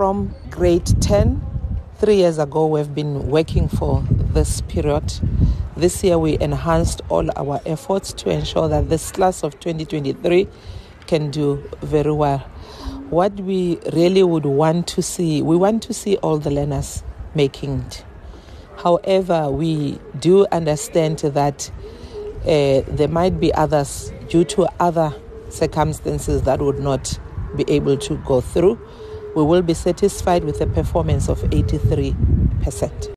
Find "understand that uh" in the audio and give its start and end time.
20.50-22.80